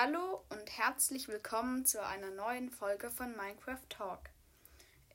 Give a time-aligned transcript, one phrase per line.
[0.00, 4.20] Hallo und herzlich willkommen zu einer neuen Folge von Minecraft Talk.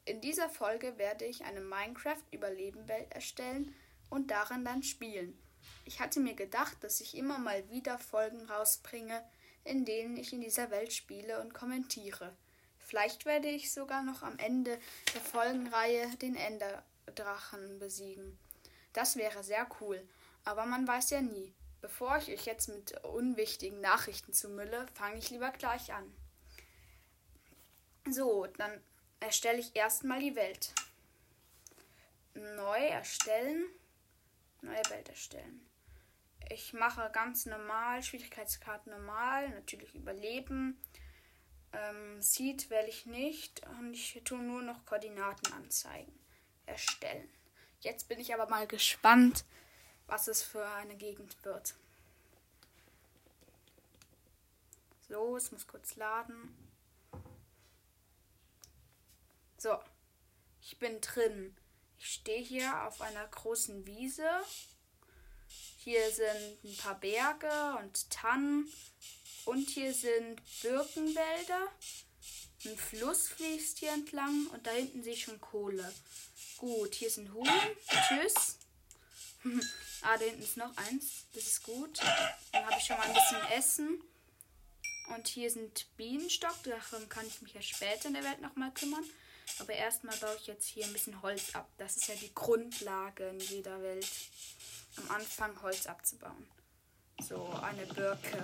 [0.04, 3.74] In dieser Folge werde ich eine Minecraft-Überlebenwelt erstellen
[4.10, 5.42] und darin dann spielen.
[5.86, 9.24] Ich hatte mir gedacht, dass ich immer mal wieder Folgen rausbringe,
[9.64, 12.36] in denen ich in dieser Welt spiele und kommentiere.
[12.78, 14.78] Vielleicht werde ich sogar noch am Ende
[15.14, 18.38] der Folgenreihe den Enderdrachen besiegen.
[18.92, 20.06] Das wäre sehr cool,
[20.44, 21.54] aber man weiß ja nie.
[21.84, 26.16] Bevor ich euch jetzt mit unwichtigen Nachrichten zumülle, fange ich lieber gleich an.
[28.10, 28.82] So, dann
[29.20, 30.74] erstelle ich erstmal die Welt.
[32.36, 33.66] Neu erstellen.
[34.62, 35.60] Neue Welt erstellen.
[36.50, 40.82] Ich mache ganz normal, Schwierigkeitsgrad normal, natürlich Überleben.
[41.74, 46.18] Ähm, Seed wähle ich nicht und ich tue nur noch Koordinaten anzeigen.
[46.66, 47.30] Erstellen.
[47.82, 49.44] Jetzt bin ich aber mal gespannt,
[50.08, 51.76] was es für eine Gegend wird.
[55.08, 56.58] So, es muss kurz laden.
[59.58, 59.78] So,
[60.62, 61.56] ich bin drin.
[61.98, 64.30] Ich stehe hier auf einer großen Wiese.
[65.78, 68.72] Hier sind ein paar Berge und Tannen.
[69.46, 71.68] Und hier sind Birkenwälder.
[72.66, 75.94] Ein Fluss fließt hier entlang und da hinten sehe ich schon Kohle.
[76.58, 77.48] Gut, hier sind Huhn.
[78.08, 78.58] Tschüss.
[80.04, 81.26] Ah, da hinten ist noch eins.
[81.34, 82.00] Das ist gut.
[82.52, 84.02] Dann habe ich schon mal ein bisschen Essen.
[85.16, 86.56] Und hier sind Bienenstock.
[86.64, 89.04] Darum kann ich mich ja später in der Welt nochmal kümmern.
[89.60, 91.70] Aber erstmal baue ich jetzt hier ein bisschen Holz ab.
[91.78, 94.08] Das ist ja die Grundlage in jeder Welt.
[94.98, 96.48] Am Anfang Holz abzubauen.
[97.22, 98.44] So, eine Birke.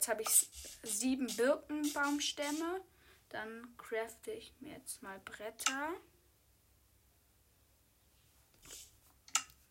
[0.00, 0.48] Jetzt habe ich
[0.82, 2.80] sieben Birkenbaumstämme.
[3.28, 5.92] Dann crafte ich mir jetzt mal Bretter.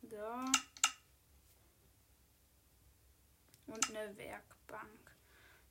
[0.03, 0.45] So.
[3.66, 5.17] Und eine Werkbank.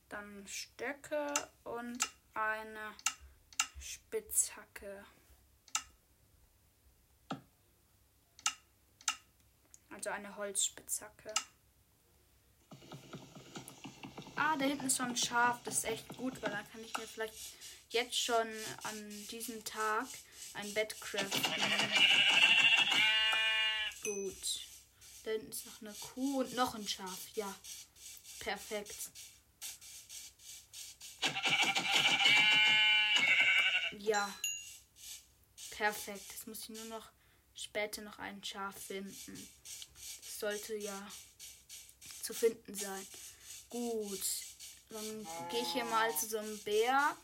[0.08, 1.32] Dann Stöcke
[1.62, 2.94] und eine
[3.78, 5.04] Spitzhacke.
[9.90, 11.32] Also eine Holzspitzhacke.
[14.40, 15.60] Ah, da hinten ist schon ein Schaf.
[15.64, 17.34] Das ist echt gut, weil dann kann ich mir vielleicht
[17.90, 18.46] jetzt schon
[18.84, 20.06] an diesem Tag
[20.54, 21.42] ein Bett craften.
[24.04, 24.60] Gut.
[25.24, 27.18] Da hinten ist noch eine Kuh und noch ein Schaf.
[27.34, 27.52] Ja.
[28.38, 29.10] Perfekt.
[33.98, 34.32] Ja.
[35.70, 36.30] Perfekt.
[36.30, 37.10] Jetzt muss ich nur noch
[37.56, 39.48] später noch ein Schaf finden.
[40.22, 41.10] Das sollte ja
[42.22, 43.06] zu finden sein.
[43.70, 44.24] Gut.
[44.90, 47.18] Dann gehe ich hier mal zu so einem Berg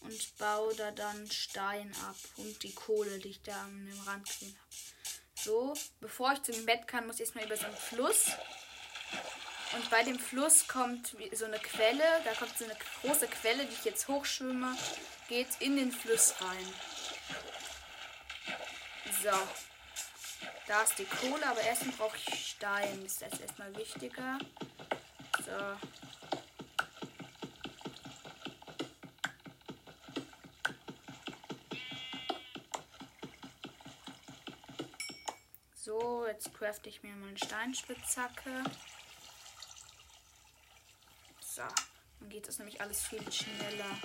[0.00, 4.28] und baue da dann Stein ab und die Kohle, die ich da an dem Rand
[4.28, 4.68] gesehen habe.
[5.34, 8.26] So, bevor ich zum Bett kann, muss ich erstmal über so einen Fluss.
[9.72, 13.74] Und bei dem Fluss kommt so eine Quelle, da kommt so eine große Quelle, die
[13.74, 14.76] ich jetzt hochschwimme,
[15.28, 16.74] geht in den Fluss rein.
[19.22, 19.36] So.
[20.66, 23.02] Da ist die Kohle, aber erstmal brauche ich Stein.
[23.02, 24.38] Das ist erstmal wichtiger.
[25.48, 25.54] So.
[35.74, 38.62] So, jetzt crafte ich mir mal eine Steinspitzhacke.
[41.40, 41.62] So,
[42.20, 43.96] dann geht das nämlich alles viel schneller.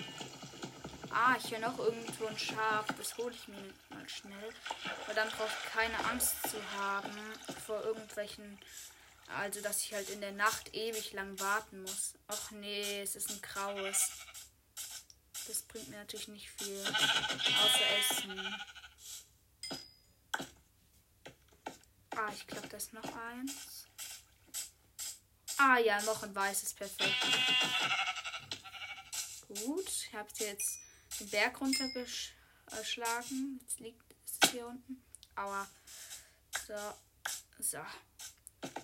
[1.10, 2.86] Ah, ich höre noch irgendwo ein Schaf.
[2.96, 4.50] Das hole ich mir mal schnell.
[5.04, 7.12] Aber dann brauche ich keine Angst zu haben
[7.66, 8.58] vor irgendwelchen
[9.26, 12.14] also, dass ich halt in der Nacht ewig lang warten muss.
[12.28, 14.10] Ach nee, es ist ein graues.
[15.46, 16.80] Das bringt mir natürlich nicht viel.
[16.80, 18.56] Außer Essen.
[22.16, 23.86] Ah, ich glaube, da ist noch eins.
[25.58, 26.74] Ah ja, noch ein weißes.
[26.74, 27.14] Perfekt.
[29.48, 30.78] Gut, ich habe jetzt
[31.20, 33.60] den Berg runtergeschlagen.
[33.62, 35.04] Jetzt liegt es hier unten.
[35.36, 35.66] Aua.
[36.66, 36.74] So.
[37.58, 37.84] So.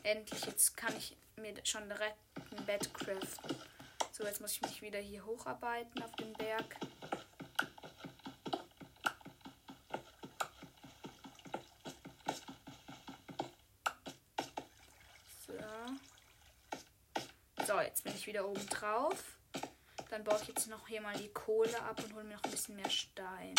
[0.02, 3.56] Endlich, jetzt kann ich mir schon direkt ein Bett craften.
[4.12, 6.76] So, jetzt muss ich mich wieder hier hocharbeiten auf dem Berg.
[15.46, 15.54] So.
[17.66, 19.38] So, jetzt bin ich wieder oben drauf.
[20.10, 22.50] Dann baue ich jetzt noch hier mal die Kohle ab und hole mir noch ein
[22.50, 23.54] bisschen mehr Stein.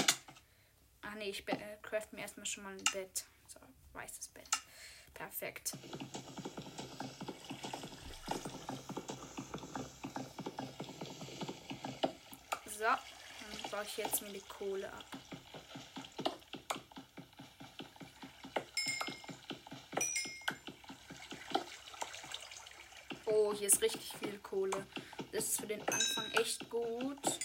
[1.01, 3.25] Ach ne, ich äh, craft mir erstmal schon mal ein Bett.
[3.47, 3.59] So,
[3.93, 4.60] weißes Bett.
[5.21, 5.73] Perfekt.
[12.65, 12.99] So, dann
[13.69, 15.05] baue ich jetzt mir die Kohle ab.
[23.27, 24.87] Oh, hier ist richtig viel Kohle.
[25.31, 27.39] Das ist für den Anfang echt gut.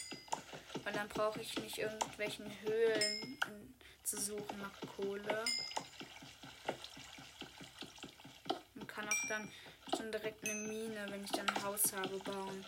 [0.82, 3.38] Weil dann brauche ich nicht irgendwelchen Höhlen
[4.02, 5.44] zu suchen nach Kohle.
[9.28, 9.50] Dann
[9.96, 12.64] schon direkt eine Mine, wenn ich dann ein Haus habe, bauen.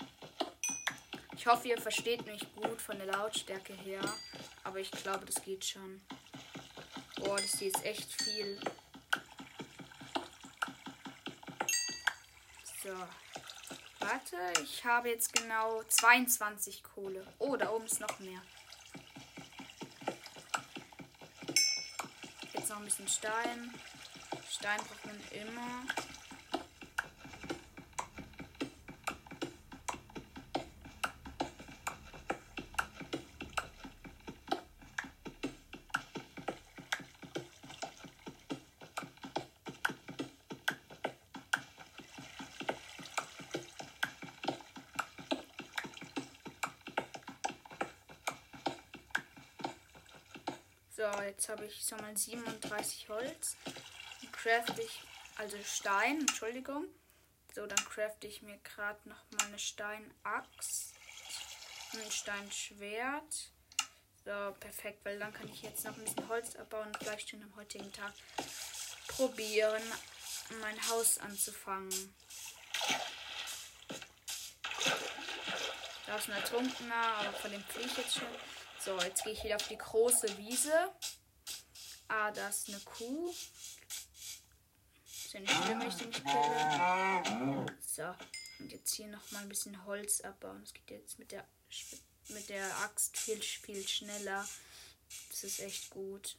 [1.36, 4.02] Ich hoffe, ihr versteht mich gut von der Lautstärke her.
[4.64, 6.00] Aber ich glaube, das geht schon.
[7.16, 8.60] Boah, das ist echt viel.
[12.82, 12.94] So.
[14.00, 17.26] Warte, ich habe jetzt genau 22 Kohle.
[17.38, 18.40] Oh, da oben ist noch mehr.
[22.52, 23.74] Jetzt noch ein bisschen Stein.
[24.50, 26.07] Stein braucht man immer.
[50.98, 53.56] So, jetzt habe ich sag mal 37 Holz.
[54.20, 55.00] Dann crafte ich,
[55.36, 56.86] also Stein, Entschuldigung.
[57.54, 60.94] So, dann crafte ich mir gerade noch mal eine Steinaxt
[61.92, 63.52] und ein Steinschwert.
[64.24, 67.44] So, perfekt, weil dann kann ich jetzt noch ein bisschen Holz abbauen und vielleicht schon
[67.44, 68.12] am heutigen Tag
[69.06, 69.82] probieren,
[70.60, 72.12] mein Haus anzufangen.
[76.06, 78.57] Da ist ein Ertrunkener, aber von dem fliege ich jetzt schon.
[78.84, 80.92] So, jetzt gehe ich wieder auf die große Wiese.
[82.06, 83.34] Ah, da ist eine Kuh.
[85.04, 87.76] Ist ja nicht schlimm, ich kille.
[87.84, 88.14] So,
[88.60, 90.60] und jetzt hier noch mal ein bisschen Holz abbauen.
[90.62, 91.46] Das geht jetzt mit der,
[92.28, 94.48] mit der Axt viel, viel schneller.
[95.30, 96.36] Das ist echt gut.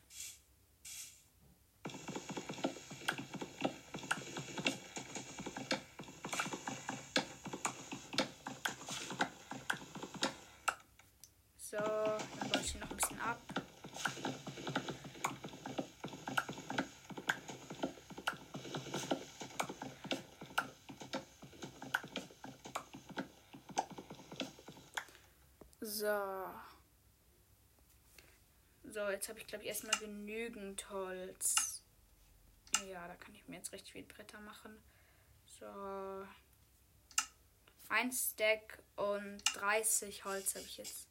[26.00, 26.48] So.
[28.86, 31.82] So, jetzt habe ich, glaube ich, erstmal genügend Holz.
[32.88, 34.82] Ja, da kann ich mir jetzt recht viel Bretter machen.
[35.60, 36.26] So.
[37.90, 41.08] Ein Stack und 30 Holz habe ich jetzt.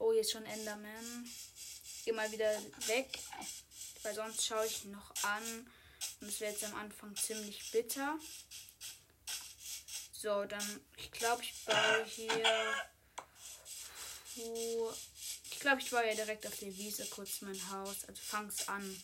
[0.00, 1.30] Oh, hier ist schon Enderman.
[1.84, 2.50] Ich gehe mal wieder
[2.88, 3.20] weg,
[4.02, 5.70] weil sonst schaue ich ihn noch an.
[6.20, 8.18] Und es wird jetzt am Anfang ziemlich bitter.
[10.20, 12.74] So, dann, ich glaube, ich baue hier.
[14.34, 18.04] Ich glaube, ich baue ja direkt auf der Wiese kurz mein Haus.
[18.04, 19.00] Also fang's an.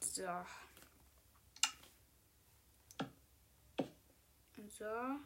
[0.00, 0.22] So.
[4.56, 5.18] Und so.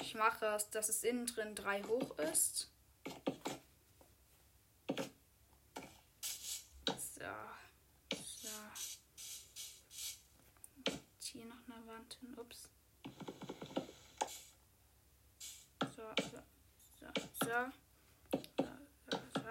[0.00, 2.69] Ich mache es, dass es innen drin drei hoch ist.
[12.10, 12.68] Wand Ups.
[15.80, 16.38] So, so,
[16.98, 17.10] so,
[17.44, 17.72] so.
[19.10, 19.50] So, so,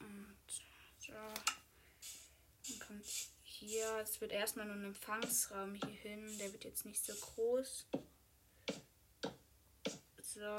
[0.00, 0.36] Und
[0.98, 1.12] so.
[2.68, 3.04] Dann kommt
[3.42, 3.98] hier.
[4.02, 6.38] Es wird erstmal nur ein Empfangsraum hier hin.
[6.38, 7.86] Der wird jetzt nicht so groß.
[10.22, 10.56] So.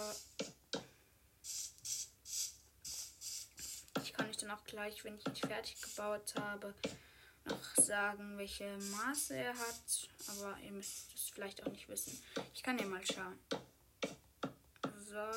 [4.01, 6.73] Ich kann euch dann auch gleich, wenn ich ihn fertig gebaut habe,
[7.85, 10.09] sagen, welche Maße er hat.
[10.27, 12.21] Aber ihr müsst es vielleicht auch nicht wissen.
[12.53, 13.39] Ich kann ja mal schauen.
[15.09, 15.31] So.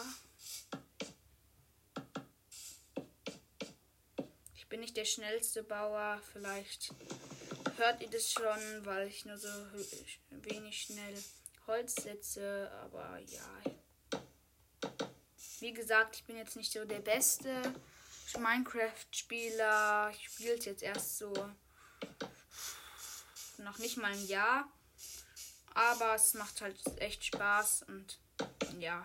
[4.54, 6.20] Ich bin nicht der schnellste Bauer.
[6.32, 6.92] Vielleicht
[7.76, 9.48] hört ihr das schon, weil ich nur so
[10.30, 11.22] wenig schnell
[11.66, 12.70] Holz setze.
[12.82, 13.62] Aber ja.
[15.60, 17.62] Wie gesagt, ich bin jetzt nicht so der beste
[18.38, 20.10] Minecraft-Spieler.
[20.10, 21.32] Ich spiele es jetzt erst so
[23.66, 24.68] noch nicht mal ein Jahr.
[25.74, 28.18] Aber es macht halt echt Spaß und
[28.78, 29.04] ja.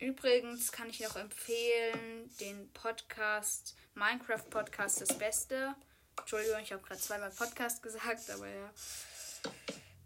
[0.00, 5.74] Übrigens kann ich noch empfehlen, den Podcast, Minecraft Podcast, das Beste.
[6.18, 8.70] Entschuldigung, ich habe gerade zweimal Podcast gesagt, aber ja.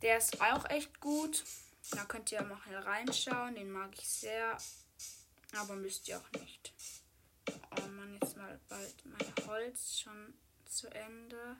[0.02, 1.44] Der ist auch echt gut.
[1.90, 3.54] Da könnt ihr mal reinschauen.
[3.54, 4.58] Den mag ich sehr.
[5.56, 6.72] Aber müsst ihr auch nicht.
[7.76, 10.34] Oh Mann, jetzt mal bald mein Holz schon
[10.68, 11.56] zu Ende.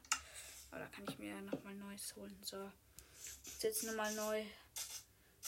[0.70, 2.36] Aber da kann ich mir nochmal neues holen.
[2.42, 2.70] So.
[3.60, 4.44] Jetzt nochmal neu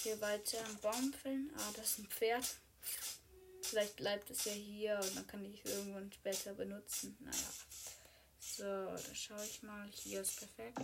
[0.02, 1.52] hier weiter am Baum fällen.
[1.56, 2.56] Ah, das ist ein Pferd.
[3.62, 7.16] Vielleicht bleibt es ja hier und dann kann ich es irgendwann später benutzen.
[7.20, 7.52] Naja.
[8.38, 9.88] So, da schaue ich mal.
[9.92, 10.78] Hier ist perfekt.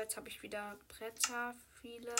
[0.00, 2.14] Jetzt habe ich wieder Bretter, viele.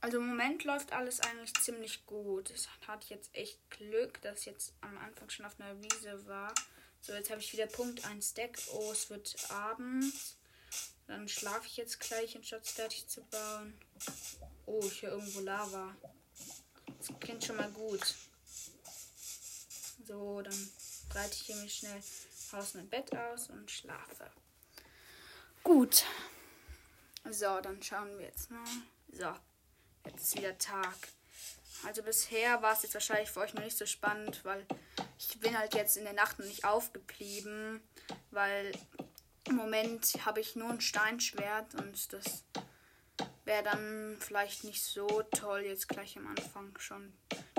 [0.00, 2.50] Also im Moment läuft alles eigentlich ziemlich gut.
[2.50, 6.54] Es hatte jetzt echt Glück, dass ich jetzt am Anfang schon auf einer Wiese war.
[7.00, 8.58] So, jetzt habe ich wieder Punkt 1 Deck.
[8.72, 10.36] Oh, es wird abends.
[11.06, 13.78] Dann schlafe ich jetzt gleich, anstatt fertig zu bauen.
[14.66, 15.94] Oh, ich höre irgendwo Lava.
[16.98, 18.14] Das klingt schon mal gut.
[20.06, 20.72] So, dann
[21.08, 22.02] breite ich hier mir schnell
[22.52, 24.30] Haus mein Bett aus und schlafe.
[25.64, 26.04] Gut.
[27.30, 28.64] So, dann schauen wir jetzt mal.
[29.10, 29.32] So.
[30.06, 30.96] Jetzt ist wieder Tag.
[31.84, 34.66] Also bisher war es jetzt wahrscheinlich für euch noch nicht so spannend, weil
[35.18, 37.82] ich bin halt jetzt in der Nacht noch nicht aufgeblieben,
[38.30, 38.72] weil
[39.48, 42.44] im Moment habe ich nur ein Steinschwert und das
[43.44, 47.12] wäre dann vielleicht nicht so toll, jetzt gleich am Anfang schon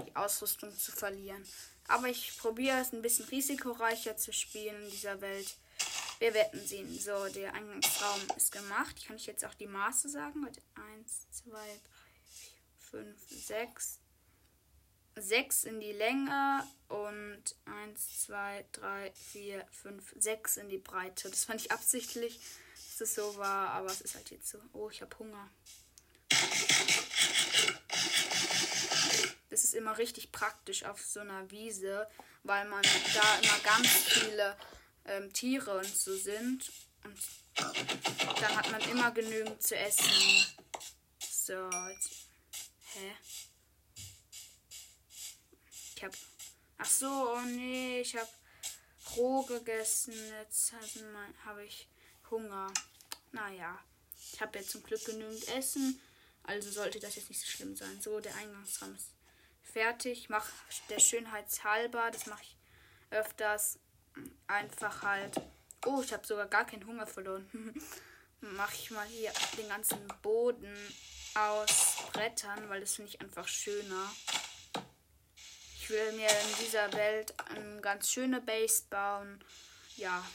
[0.06, 1.44] die Ausrüstung zu verlieren.
[1.88, 5.58] Aber ich probiere es ein bisschen risikoreicher zu spielen in dieser Welt.
[6.20, 6.98] Wir werden sehen.
[7.00, 9.06] So, der Eingangsraum ist gemacht.
[9.06, 10.46] Kann ich jetzt auch die Maße sagen?
[10.46, 10.56] 1,
[11.32, 11.60] 2, 3.
[12.92, 14.00] 5, 6.
[15.18, 21.30] 6 in die Länge und 1, 2, 3, 4, 5, 6 in die Breite.
[21.30, 22.40] Das fand ich absichtlich,
[22.76, 24.60] dass es so war, aber es ist halt jetzt so.
[24.74, 25.50] Oh, ich habe Hunger.
[29.50, 32.08] Das ist immer richtig praktisch auf so einer Wiese,
[32.44, 34.58] weil man da immer ganz viele
[35.06, 36.72] ähm, Tiere und so sind.
[37.04, 40.10] Und dann hat man immer genügend zu essen.
[41.20, 42.26] So, jetzt
[42.96, 43.14] Hä?
[45.96, 46.14] Ich hab.
[46.78, 48.30] Ach so, oh nee, ich hab
[49.18, 50.14] roh gegessen.
[50.40, 50.74] Jetzt
[51.44, 51.90] habe ich
[52.32, 52.74] Hunger.
[53.34, 53.78] Naja,
[54.32, 56.02] ich habe jetzt zum Glück genügend Essen.
[56.44, 58.02] Also sollte das jetzt nicht so schlimm sein.
[58.02, 59.10] So, der Eingangsraum ist
[59.62, 60.30] fertig.
[60.30, 60.48] Mach
[60.90, 62.12] der Schönheit halber.
[62.12, 62.58] Das mache ich
[63.10, 63.78] öfters.
[64.48, 65.42] Einfach halt.
[65.86, 67.48] Oh, ich habe sogar gar keinen Hunger verloren.
[68.54, 70.76] mache ich mal hier den ganzen Boden
[71.34, 74.12] aus Brettern, weil das finde ich einfach schöner.
[75.80, 79.44] Ich will mir in dieser Welt eine ganz schöne Base bauen.
[79.98, 80.26] Ja.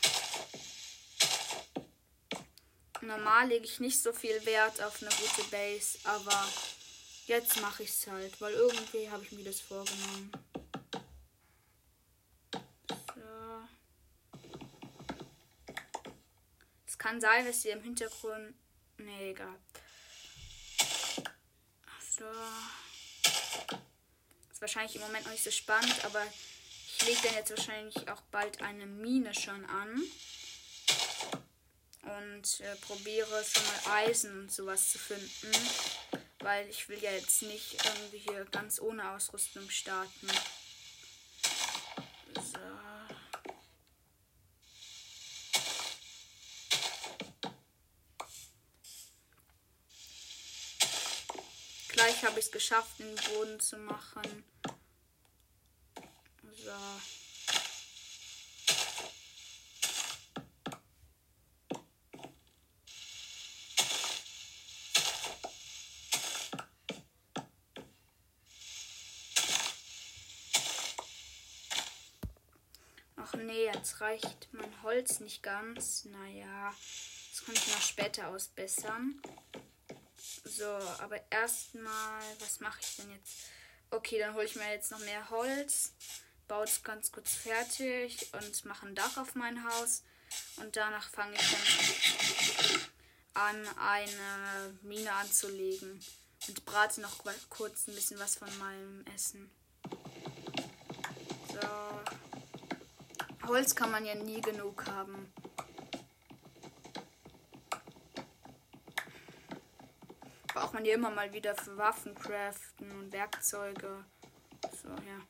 [3.00, 6.46] Normal lege ich nicht so viel Wert auf eine gute Base, aber
[7.26, 10.30] jetzt mache ich es halt, weil irgendwie habe ich mir das vorgenommen.
[17.00, 18.54] Kann sein, dass ihr im Hintergrund.
[18.99, 19.59] Nee, egal.
[21.99, 22.26] So.
[24.52, 26.23] Ist wahrscheinlich im Moment noch nicht so spannend, aber
[26.87, 30.02] ich lege dann jetzt wahrscheinlich auch bald eine Mine schon an.
[32.02, 35.52] Und äh, probiere schon mal Eisen und sowas zu finden.
[36.40, 40.28] Weil ich will ja jetzt nicht irgendwie hier ganz ohne Ausrüstung starten.
[52.00, 54.44] Gleich habe ich es geschafft, den Boden zu machen.
[56.54, 56.70] So.
[73.16, 76.04] Ach nee, jetzt reicht mein Holz nicht ganz.
[76.04, 76.72] Naja,
[77.32, 79.20] das kann ich noch später ausbessern.
[80.60, 83.46] So, aber erstmal, was mache ich denn jetzt?
[83.90, 85.94] Okay, dann hole ich mir jetzt noch mehr Holz,
[86.48, 90.02] baue es ganz kurz fertig und mache ein Dach auf mein Haus.
[90.56, 91.56] Und danach fange ich
[93.32, 96.04] dann an, eine Mine anzulegen.
[96.46, 99.50] Und brate noch kurz ein bisschen was von meinem Essen.
[101.48, 102.02] So.
[103.48, 105.32] Holz kann man ja nie genug haben.
[110.60, 114.04] Braucht man ja immer mal wieder für Waffen craften und Werkzeuge.
[114.82, 115.26] So, ja.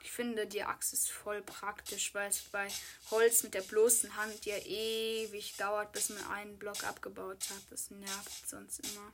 [0.00, 2.66] Ich finde, die Axt ist voll praktisch, weil es bei
[3.10, 7.60] Holz mit der bloßen Hand ja ewig dauert, bis man einen Block abgebaut hat.
[7.68, 9.12] Das nervt sonst immer.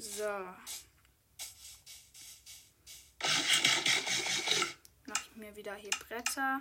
[0.00, 0.28] So.
[5.06, 6.60] Mache ich mir wieder hier Bretter.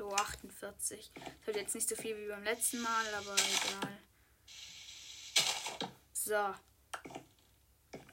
[0.00, 1.12] So, 48.
[1.14, 3.98] Das wird jetzt nicht so viel wie beim letzten Mal, aber egal.
[6.14, 6.54] So.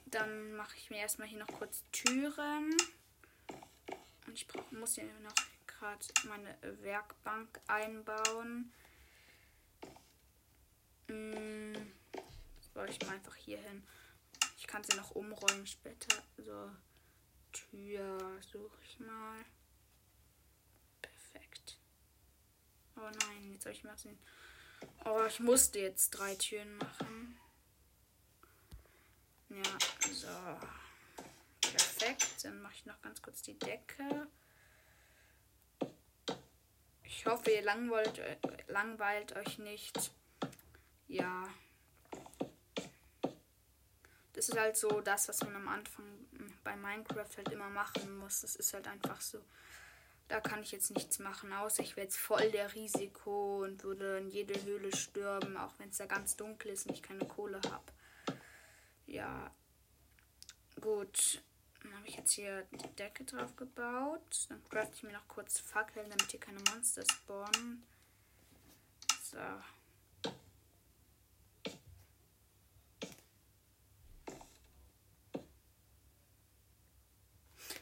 [0.04, 2.76] Dann mache ich mir erstmal hier noch kurz Türen.
[4.26, 5.32] Und ich brauch, muss hier noch
[5.66, 8.70] gerade meine Werkbank einbauen.
[11.06, 11.72] Hm,
[12.74, 13.82] wollte ich mal einfach hier hin.
[14.58, 16.22] Ich kann sie noch umräumen später.
[16.36, 16.70] So,
[17.50, 18.18] Tür
[18.52, 19.42] suche ich mal.
[21.00, 21.78] Perfekt.
[22.98, 24.18] Oh nein, jetzt habe ich den.
[25.04, 27.38] Oh, ich musste jetzt drei Türen machen.
[29.48, 29.62] Ja,
[30.12, 30.26] so.
[31.60, 32.44] Perfekt.
[32.44, 34.26] Dann mache ich noch ganz kurz die Decke.
[37.04, 38.20] Ich hoffe, ihr langweilt,
[38.68, 40.12] langweilt euch nicht.
[41.08, 41.48] Ja.
[44.34, 46.04] Das ist halt so das, was man am Anfang
[46.62, 48.42] bei Minecraft halt immer machen muss.
[48.42, 49.44] Das ist halt einfach so.
[50.28, 54.18] Da kann ich jetzt nichts machen, außer ich wäre jetzt voll der Risiko und würde
[54.18, 57.60] in jede Höhle stürmen, auch wenn es da ganz dunkel ist und ich keine Kohle
[57.70, 57.92] habe.
[59.06, 59.50] Ja.
[60.80, 61.42] Gut.
[61.82, 64.46] Dann habe ich jetzt hier die Decke drauf gebaut.
[64.50, 67.86] Dann craft ich mir noch kurz Fackeln, damit hier keine Monster spawnen.
[69.22, 69.38] So.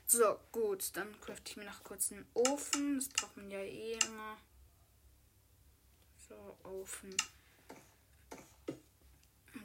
[0.06, 0.96] So, gut.
[0.96, 2.96] Dann crafte ich mir noch kurz einen Ofen.
[2.96, 4.36] Das braucht man ja eh immer.
[6.28, 7.14] So, Ofen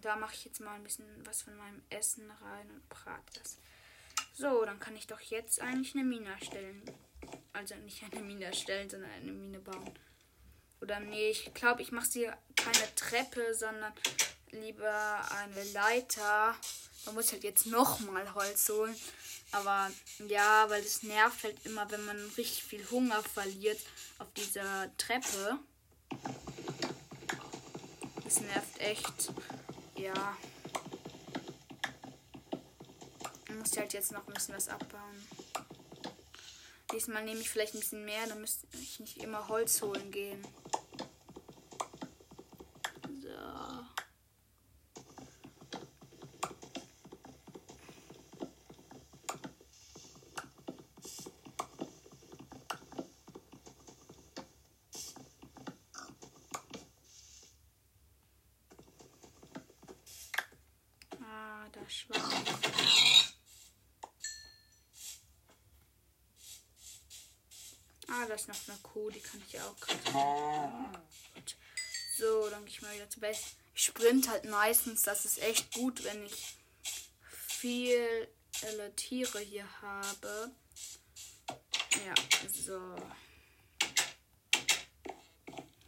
[0.01, 3.57] da mache ich jetzt mal ein bisschen was von meinem Essen rein und brate das.
[4.33, 6.81] So, dann kann ich doch jetzt eigentlich eine Mine erstellen.
[7.53, 9.93] Also nicht eine Mine erstellen, sondern eine Mine bauen.
[10.81, 13.93] Oder nee, ich glaube, ich mache sie keine Treppe, sondern
[14.51, 16.55] lieber eine Leiter.
[17.05, 18.95] Man muss halt jetzt nochmal Holz holen.
[19.51, 19.91] Aber
[20.27, 23.79] ja, weil es nervt halt immer, wenn man richtig viel Hunger verliert
[24.19, 25.59] auf dieser Treppe.
[28.23, 29.33] Das nervt echt.
[29.95, 30.37] Ja.
[33.47, 35.27] Ich muss halt jetzt noch ein bisschen was abbauen.
[36.93, 40.45] Diesmal nehme ich vielleicht ein bisschen mehr, dann müsste ich nicht immer Holz holen gehen.
[68.13, 69.75] Ah, da ist noch eine Kuh, die kann ich auch.
[72.17, 73.41] So, dann gehe ich mal wieder zu Base.
[73.73, 76.57] Ich sprint halt meistens, das ist echt gut, wenn ich
[77.31, 78.27] viele
[78.95, 80.51] Tiere hier habe.
[82.05, 82.13] Ja,
[82.51, 82.95] so.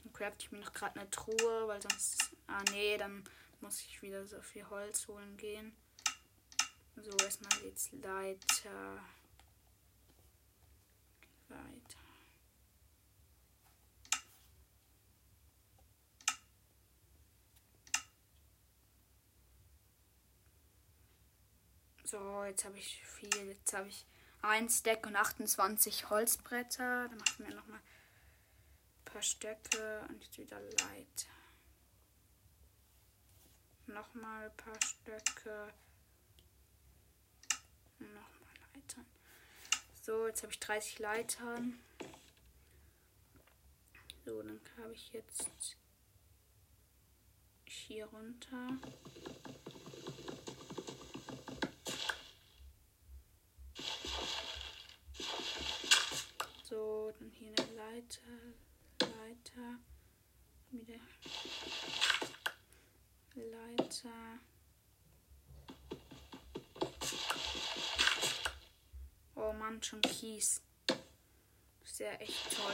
[0.04, 2.30] Dann craft ich mir noch gerade eine Truhe, weil sonst.
[2.48, 3.24] Ah, nee, dann
[3.62, 5.76] muss ich wieder so viel Holz holen gehen.
[6.98, 9.04] So, erstmal jetzt Leiter.
[11.48, 12.00] Weiter.
[22.14, 23.48] So, jetzt habe ich viel.
[23.48, 24.06] Jetzt habe ich
[24.44, 27.08] ein Stack und 28 Holzbretter.
[27.10, 31.34] Dann mache ich mir nochmal ein paar Stöcke und jetzt wieder Leiter.
[33.88, 35.74] Nochmal ein paar Stöcke.
[37.98, 39.08] Nochmal Leitern.
[40.04, 41.80] So, jetzt habe ich 30 Leitern.
[44.24, 45.78] So, dann habe ich jetzt
[47.66, 48.78] hier runter.
[56.74, 58.22] So, dann hier eine Leiter,
[59.00, 59.80] Leiter,
[60.72, 61.00] wieder
[63.36, 64.40] Leiter.
[69.36, 70.62] Oh Mann, schon Kies.
[71.84, 72.74] Ist ja echt toll.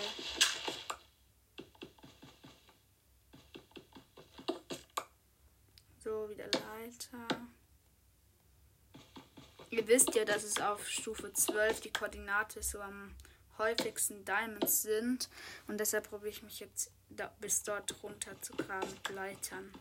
[6.03, 7.27] So, wieder Leiter.
[9.69, 13.15] Ihr wisst ja, dass es auf Stufe 12 die Koordinate so am
[13.59, 15.29] häufigsten Diamonds sind.
[15.67, 19.71] Und deshalb probiere ich mich jetzt da, bis dort runter zu graben mit Leitern.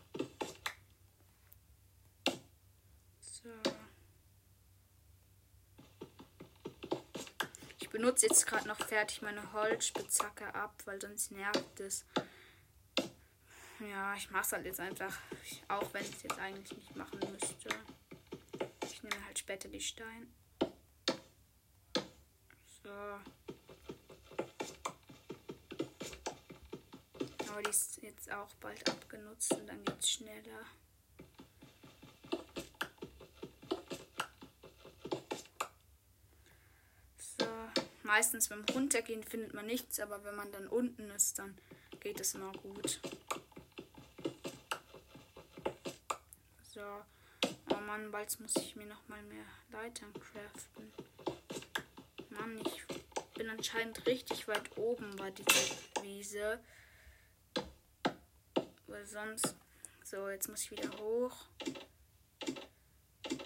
[3.19, 3.49] So.
[7.79, 12.05] Ich benutze jetzt gerade noch fertig meine Holzspitzhacke ab, weil sonst nervt es.
[13.79, 15.17] Ja, ich mache es halt jetzt einfach,
[15.69, 17.69] auch wenn ich es jetzt eigentlich nicht machen müsste.
[18.83, 20.27] Ich nehme halt später die Steine.
[22.83, 23.38] So.
[27.49, 30.65] Aber die ist jetzt auch bald abgenutzt und dann geht es schneller.
[37.17, 37.45] So.
[38.03, 41.57] Meistens beim Runtergehen findet man nichts, aber wenn man dann unten ist, dann
[41.99, 42.99] geht es immer gut.
[46.73, 46.81] So.
[47.71, 50.93] Oh Mann, bald muss ich mir noch mal mehr Leitern craften.
[52.29, 52.85] Mann, ich
[53.33, 56.59] bin anscheinend richtig weit oben bei dieser Wiese.
[58.89, 59.55] Weil sonst.
[60.03, 61.45] So, jetzt muss ich wieder hoch.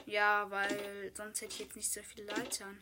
[0.06, 2.82] Ja, weil sonst hätte ich jetzt nicht so viele Leitern.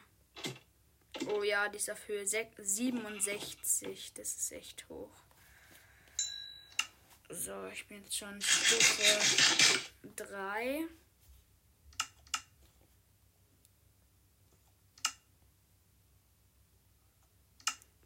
[1.28, 4.14] Oh ja, die ist auf Höhe 67.
[4.14, 5.24] Das ist echt hoch.
[7.30, 9.80] So, ich bin jetzt schon Stufe
[10.18, 10.86] 3.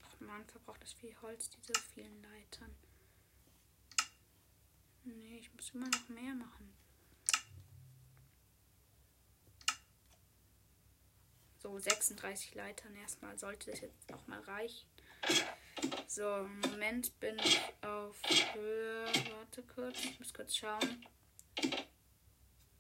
[0.04, 2.74] Ach man, verbraucht das viel Holz, diese vielen Leitern.
[5.06, 6.74] Nee, ich muss immer noch mehr machen.
[11.60, 14.88] So, 36 Leitern erstmal sollte das jetzt auch mal reichen.
[16.08, 18.20] So, im Moment bin ich auf
[18.54, 19.06] Höhe.
[19.32, 21.06] Warte kurz, ich muss kurz schauen.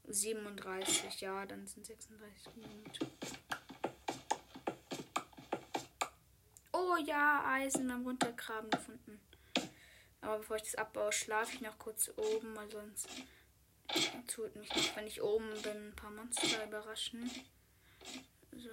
[0.07, 3.11] 37, ja, dann sind 36 Minuten.
[6.71, 9.19] Oh ja, Eisen beim Runtergraben gefunden.
[10.25, 13.07] Aber bevor ich das abbaue, schlafe ich noch kurz oben, weil sonst
[14.27, 17.29] tut mich noch, wenn ich oben bin, ein paar Monster überraschen.
[18.51, 18.69] So.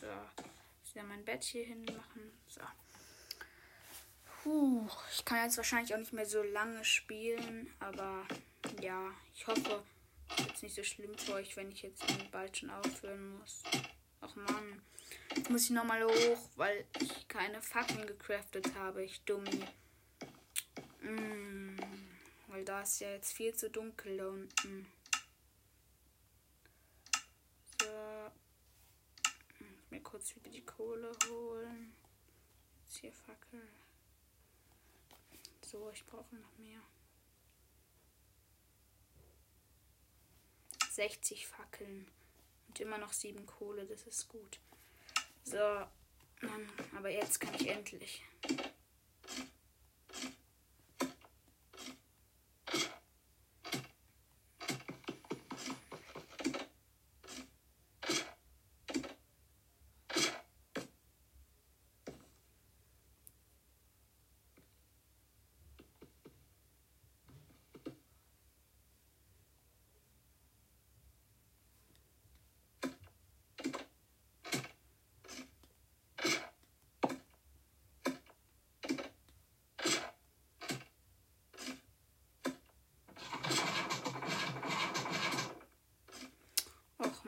[0.00, 0.06] So.
[0.84, 2.30] Ich ja mein Bett hier hin machen.
[2.46, 2.60] So.
[4.44, 8.24] Puh, ich kann jetzt wahrscheinlich auch nicht mehr so lange spielen, aber
[8.80, 9.82] ja, ich hoffe,
[10.58, 13.62] es nicht so schlimm für euch, wenn ich jetzt bald schon aufhören muss.
[14.20, 14.82] Ach man,
[15.36, 19.64] jetzt muss ich nochmal hoch, weil ich keine Fackeln gecraftet habe, ich Dummi.
[21.00, 21.78] Mm,
[22.48, 24.86] weil da ist ja jetzt viel zu dunkel da unten.
[27.80, 28.32] So.
[29.90, 31.94] Mir kurz wieder die Kohle holen.
[32.82, 33.62] Jetzt hier Fackel.
[35.62, 36.80] So, ich brauche noch mehr.
[40.98, 42.08] 60 Fackeln
[42.66, 44.58] und immer noch 7 Kohle, das ist gut.
[45.44, 45.56] So,
[46.96, 48.24] aber jetzt kann ich endlich.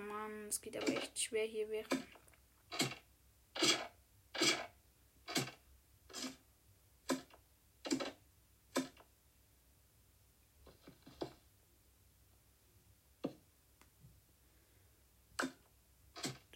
[0.07, 2.07] Mann, es geht aber echt schwer hier während.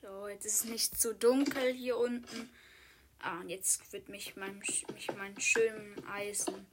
[0.01, 2.51] So, jetzt ist es nicht so dunkel hier unten.
[3.21, 6.67] Ah, jetzt wird mich mein, mich mein schönen Eisen.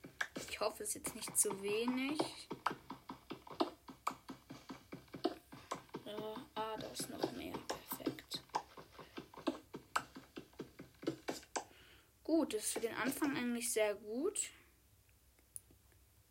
[0.49, 2.19] Ich hoffe, es ist jetzt nicht zu wenig.
[6.91, 7.53] Ist noch mehr.
[7.67, 8.43] Perfekt.
[12.23, 14.49] Gut, das ist für den Anfang eigentlich sehr gut.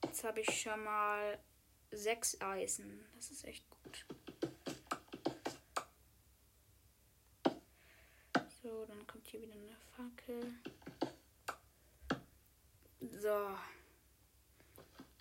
[0.04, 1.38] Jetzt habe ich schon mal
[1.90, 3.06] sechs Eisen.
[3.14, 4.06] Das ist echt gut.
[8.62, 10.54] So, dann kommt hier wieder eine Fackel.
[13.18, 13.56] So.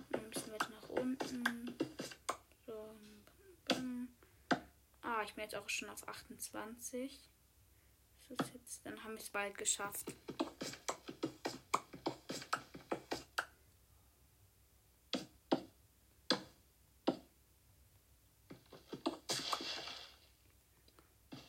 [0.09, 1.88] Dann müssen wir jetzt nach unten.
[5.19, 7.19] Ah, ich bin jetzt auch schon auf 28.
[8.29, 10.15] Das ist jetzt, dann haben wir es bald geschafft.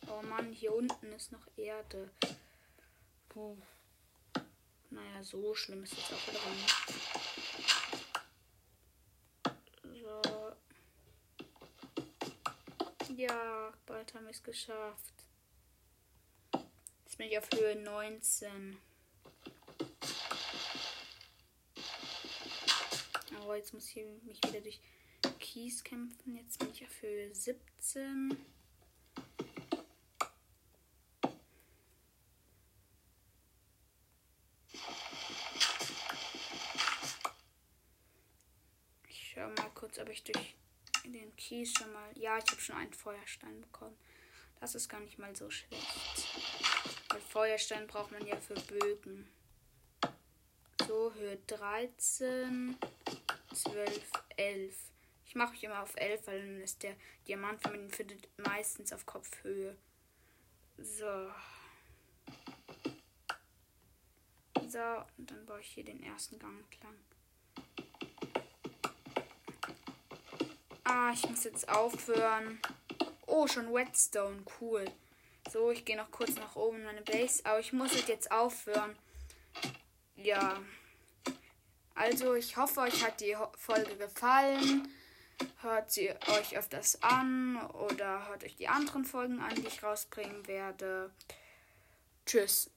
[0.08, 2.10] Oh Mann, hier unten ist noch Erde.
[3.28, 3.56] Puh.
[4.90, 6.74] Naja, so schlimm ist es auch wieder nicht.
[10.02, 10.20] So.
[13.14, 13.59] Ja
[14.10, 15.14] bald haben wir es geschafft.
[17.04, 18.76] Jetzt bin ich auf Höhe 19.
[23.36, 24.80] Aber jetzt muss ich mich wieder durch
[25.38, 26.36] Kies kämpfen.
[26.36, 28.36] Jetzt bin ich auf Höhe 17.
[39.08, 40.54] Ich schau mal kurz, ob ich durch
[41.50, 42.16] Kies schon mal.
[42.16, 43.96] Ja, ich habe schon einen Feuerstein bekommen.
[44.60, 45.84] Das ist gar nicht mal so schlecht.
[47.08, 49.28] Weil Feuerstein braucht man ja für Bögen.
[50.86, 52.76] So, Höhe 13,
[53.52, 54.76] 12, 11.
[55.26, 56.94] Ich mache mich immer auf 11, weil dann ist der
[57.26, 59.76] Diamant, wenn man ihn findet, meistens auf Kopfhöhe.
[60.78, 61.32] So.
[64.68, 66.94] So, und dann baue ich hier den ersten Gang entlang.
[70.92, 72.58] Ah, ich muss jetzt aufhören.
[73.28, 74.84] Oh, schon Whetstone, cool.
[75.48, 78.96] So, ich gehe noch kurz nach oben in meine Base, aber ich muss jetzt aufhören.
[80.16, 80.60] Ja.
[81.94, 84.92] Also, ich hoffe, euch hat die Folge gefallen.
[85.62, 90.48] Hört sie euch öfters an oder hört euch die anderen Folgen an, die ich rausbringen
[90.48, 91.12] werde.
[92.26, 92.68] Tschüss.